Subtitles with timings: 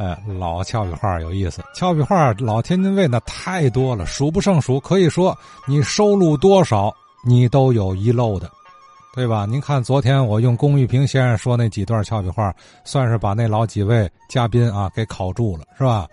[0.00, 4.80] 哎，老俏皮话有意思，俏皮话老天津卫那太多了，数不胜数。
[4.80, 5.36] 可以说，
[5.68, 6.90] 你收录多少，
[7.22, 8.50] 你都有遗漏的，
[9.14, 9.44] 对吧？
[9.44, 12.50] 您看，昨天我用龚玉平先生说那几段俏皮话，
[12.82, 16.08] 算是把那老几位嘉宾啊给考住了，是吧？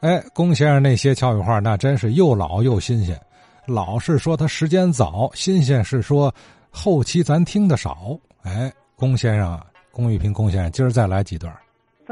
[0.00, 3.18] 哎，龚先生那些俏皮话，那真是又老又新鲜。
[3.64, 6.30] 老是说他时间早，新鲜是说
[6.70, 8.14] 后期咱听的少。
[8.42, 11.50] 哎，龚先生啊，龚玉平龚先生，今儿再来几段。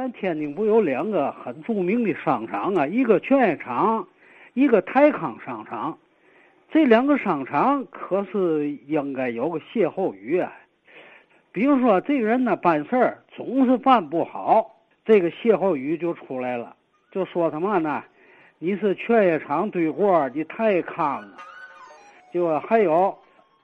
[0.00, 4.08] 咱天津不有两个很著名的商场啊，一个劝业场，
[4.54, 5.98] 一个泰康商场。
[6.70, 10.50] 这两个商场可是应该有个歇后语啊。
[11.52, 14.74] 比如说，这个人呢办事儿总是办不好，
[15.04, 16.74] 这个歇后语就出来了，
[17.12, 18.02] 就说什么呢？
[18.58, 21.36] 你是劝业场对过你泰康啊？
[22.32, 23.14] 就还有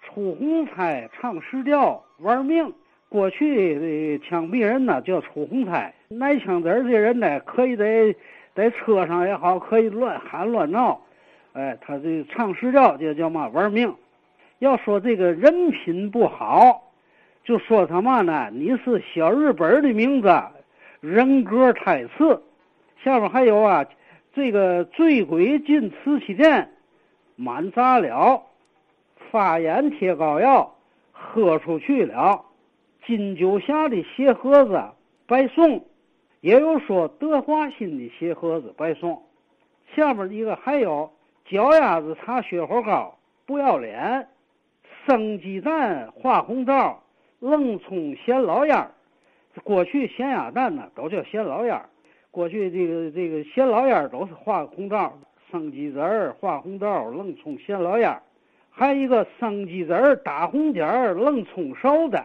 [0.02, 2.70] 出红差唱实调玩命。
[3.16, 3.74] 过去
[4.18, 8.14] 的枪毙人呢叫出红差，拿枪子儿的人呢可以在
[8.54, 11.00] 在车上也好，可以乱喊乱闹，
[11.54, 13.94] 哎，他这唱实调就叫嘛玩命。
[14.58, 16.92] 要说这个人品不好，
[17.42, 18.50] 就说他嘛呢？
[18.52, 20.28] 你是小日本的名字，
[21.00, 22.42] 人格太次。
[23.02, 23.86] 下面还有啊，
[24.34, 26.68] 这个醉鬼进瓷器店，
[27.34, 28.42] 满砸了，
[29.30, 30.74] 发炎贴膏药，
[31.12, 32.42] 喝出去了。
[33.06, 34.82] 金九霞的鞋盒子
[35.28, 35.80] 白送，
[36.40, 39.22] 也有说德华新的鞋盒子白送。
[39.94, 41.08] 下边一个还有
[41.48, 44.26] 脚丫子擦雪花膏不要脸，
[45.06, 47.00] 生鸡蛋画红枣，
[47.38, 48.90] 冷葱咸老烟儿。
[49.62, 51.88] 过去咸鸭蛋呢都叫咸老烟儿，
[52.32, 55.16] 过去这个这个咸老烟儿都是画红枣，
[55.48, 58.20] 生鸡子画红枣，冷葱咸老烟儿。
[58.68, 62.20] 还有一个生鸡子儿打红点儿，冷葱熟的。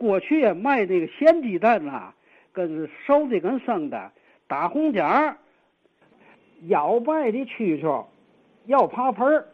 [0.00, 2.14] 过去卖这个咸鸡蛋呐，
[2.54, 4.10] 跟熟的跟生的
[4.48, 5.36] 打红点儿，
[6.68, 8.06] 腰拜的蛐蛐
[8.64, 9.44] 要爬盆儿，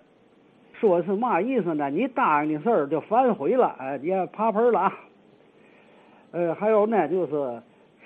[0.78, 1.90] 说是嘛意思呢？
[1.90, 5.00] 你答应的事儿就反悔了，哎，你要爬盆儿了啊。
[6.30, 7.60] 呃，还有呢，就是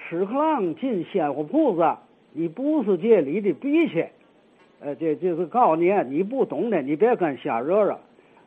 [0.09, 1.95] 屎壳郎进鲜货铺子，
[2.33, 4.07] 你不是这里的鼻气，
[4.81, 7.99] 呃，这就是告诉你，你不懂的，你别跟瞎惹惹。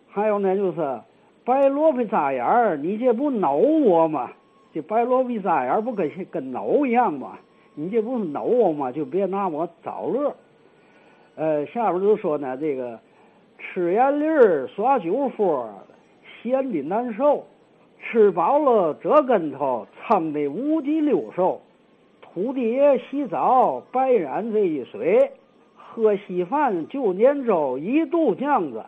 [0.10, 1.00] 还有呢，就是。
[1.46, 4.32] 白萝卜扎眼儿，你这不挠我吗？
[4.74, 7.38] 这白萝卜扎眼儿不跟跟挠一样吗？
[7.76, 8.92] 你这不是挠我吗？
[8.92, 10.34] 就别拿我找乐。
[11.36, 13.00] 呃，下边就说呢，这个
[13.58, 15.68] 吃盐粒儿耍酒疯，
[16.42, 17.44] 闲的难受；
[18.00, 21.60] 吃饱了折跟头，撑的五脊六兽。
[22.22, 25.32] 土地爷洗澡白染这一水，
[25.76, 28.84] 喝稀饭就粘粥一肚浆子。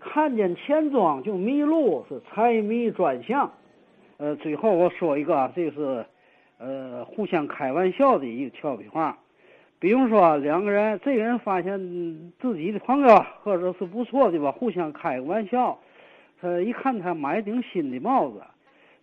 [0.00, 3.52] 看见钱庄就迷路，是财迷专相。
[4.16, 6.04] 呃，最后我说一个，这是
[6.58, 9.16] 呃互相开玩笑的一个俏皮话。
[9.78, 11.78] 比如说两个人，这个人发现
[12.40, 15.78] 自己的朋友或者是不错的吧，互相开个玩笑。
[16.40, 18.42] 他一看他买顶新的帽子，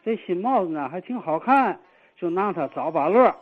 [0.03, 1.79] 这新帽子呢还挺好看，
[2.17, 3.33] 就拿他找把乐，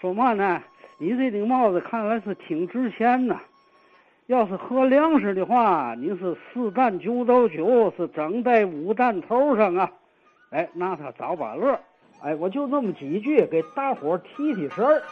[0.00, 0.62] 说嘛呢？
[0.98, 3.40] 你这顶帽子看来是挺值钱呐。
[4.30, 9.90] 要是喝粮食的话，你是四担九斗酒，是整在五担头上啊！
[10.50, 11.76] 哎，拿它找把乐。
[12.22, 15.02] 哎，我就这么几句，给大伙提提神儿。